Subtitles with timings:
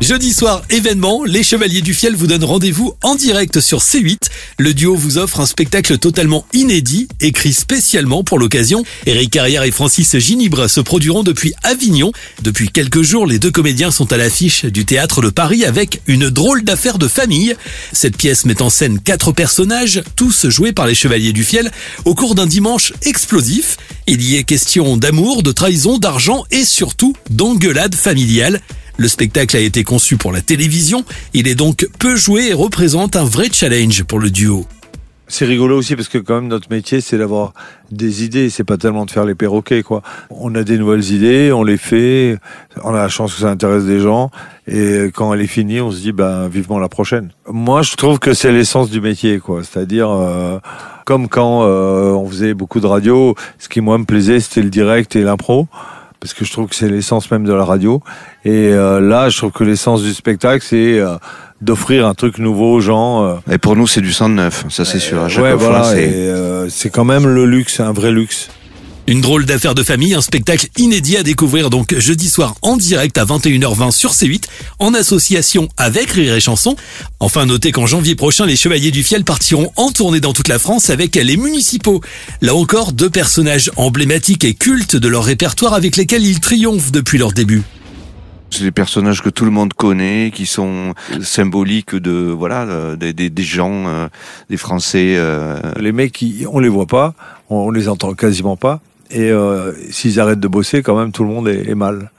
[0.00, 4.30] Jeudi soir, événement, les Chevaliers du Fiel vous donnent rendez-vous en direct sur C8.
[4.56, 8.82] Le duo vous offre un spectacle totalement inédit, écrit spécialement pour l'occasion.
[9.04, 12.12] Eric Carrière et Francis Ginibre se produiront depuis Avignon.
[12.40, 16.30] Depuis quelques jours, les deux comédiens sont à l'affiche du théâtre de Paris avec une
[16.30, 17.54] drôle d'affaire de famille.
[17.92, 21.70] Cette pièce met en scène quatre personnages, tous joués par les Chevaliers du Fiel,
[22.06, 23.76] au cours d'un dimanche explosif.
[24.06, 28.62] Il y est question d'amour, de trahison, d'argent et surtout d'engueulade familiale.
[29.00, 33.16] Le spectacle a été conçu pour la télévision, il est donc peu joué et représente
[33.16, 34.66] un vrai challenge pour le duo.
[35.26, 37.54] C'est rigolo aussi parce que quand même notre métier c'est d'avoir
[37.90, 40.02] des idées, c'est pas tellement de faire les perroquets quoi.
[40.28, 42.36] On a des nouvelles idées, on les fait,
[42.84, 44.30] on a la chance que ça intéresse des gens
[44.66, 47.30] et quand elle est finie, on se dit ben vivement la prochaine.
[47.50, 50.58] Moi je trouve que c'est l'essence du métier quoi, c'est-à-dire euh,
[51.06, 54.68] comme quand euh, on faisait beaucoup de radio, ce qui moi me plaisait c'était le
[54.68, 55.68] direct et l'impro
[56.20, 58.02] parce que je trouve que c'est l'essence même de la radio.
[58.44, 61.16] Et euh, là, je trouve que l'essence du spectacle, c'est euh,
[61.60, 63.24] d'offrir un truc nouveau aux gens.
[63.24, 63.34] Euh.
[63.50, 65.22] Et pour nous, c'est du sang neuf, ça c'est sûr.
[65.22, 65.84] À chaque ouais, fois, voilà.
[65.84, 68.50] c'est- C'est quand même le luxe, un vrai luxe.
[69.10, 73.18] Une drôle d'affaire de famille, un spectacle inédit à découvrir donc jeudi soir en direct
[73.18, 74.44] à 21h20 sur C8
[74.78, 76.76] en association avec Rire et Chanson.
[77.18, 80.60] Enfin notez qu'en janvier prochain, les Chevaliers du Fiel partiront en tournée dans toute la
[80.60, 82.00] France avec les municipaux.
[82.40, 87.18] Là encore, deux personnages emblématiques et cultes de leur répertoire avec lesquels ils triomphent depuis
[87.18, 87.62] leur début.
[88.50, 93.12] C'est des personnages que tout le monde connaît, qui sont symboliques de voilà euh, des,
[93.12, 94.08] des, des gens, euh,
[94.50, 95.14] des Français.
[95.16, 97.14] euh, Les mecs, on les voit pas,
[97.48, 98.80] on, on les entend quasiment pas.
[99.10, 102.10] Et euh, s'ils arrêtent de bosser, quand même, tout le monde est, est mal.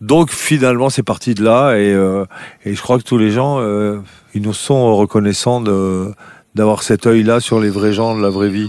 [0.00, 1.76] Donc finalement, c'est parti de là.
[1.76, 2.24] Et, euh,
[2.64, 3.98] et je crois que tous les gens, euh,
[4.34, 5.62] ils nous sont reconnaissants
[6.54, 8.68] d'avoir cet œil-là sur les vrais gens de la vraie vie.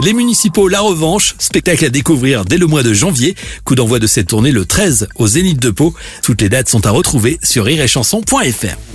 [0.00, 3.34] Les municipaux La Revanche, spectacle à découvrir dès le mois de janvier.
[3.64, 5.94] Coup d'envoi de cette tournée le 13 au Zénith de Pau.
[6.22, 8.85] Toutes les dates sont à retrouver sur rireetchanson.fr.